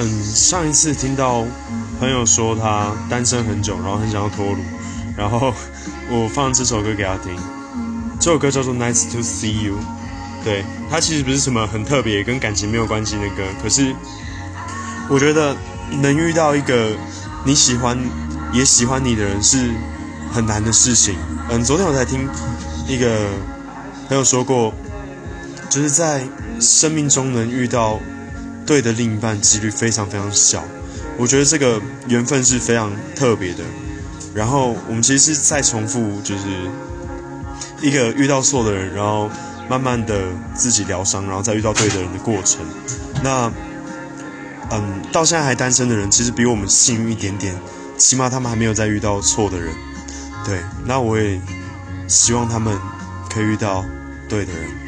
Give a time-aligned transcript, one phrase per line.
[0.00, 1.44] 嗯，上一次听到
[1.98, 4.58] 朋友说他单身很久，然后很想要脱乳，
[5.16, 5.52] 然后
[6.08, 7.36] 我放这首歌给他听。
[8.20, 9.74] 这首歌叫做《Nice to See You》，
[10.44, 13.42] 对，它其实不是什么很特别，跟感情没有关系的歌。
[13.60, 13.92] 可是
[15.08, 15.56] 我觉得
[16.00, 16.92] 能遇到一个
[17.44, 17.98] 你喜欢
[18.52, 19.68] 也喜欢你的人是
[20.32, 21.16] 很难的事情。
[21.50, 22.20] 嗯，昨天我才听
[22.86, 23.30] 一个
[24.06, 24.72] 朋友说过，
[25.68, 26.22] 就是在
[26.60, 27.98] 生命中能遇到。
[28.68, 30.62] 对的另一半几率非常非常小，
[31.16, 33.64] 我觉得这个缘分是非常特别的。
[34.34, 36.44] 然后我们其实是在重复，就是
[37.80, 39.30] 一个遇到错的人，然后
[39.70, 40.20] 慢慢的
[40.54, 42.60] 自己疗伤，然后再遇到对的人的过程。
[43.24, 43.50] 那，
[44.70, 47.58] 嗯，到现在还单身的人，其实比我们幸运一点点，
[47.96, 49.72] 起码他们还没有再遇到错的人。
[50.44, 51.40] 对，那我也
[52.06, 52.78] 希望他们
[53.32, 53.82] 可以遇到
[54.28, 54.87] 对的人。